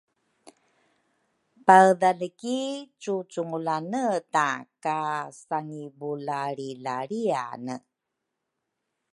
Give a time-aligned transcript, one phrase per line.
[1.65, 2.57] Paedhale ki
[3.03, 4.47] cucungulane ta
[4.83, 4.97] ka
[5.45, 7.75] sangibulalrilalriane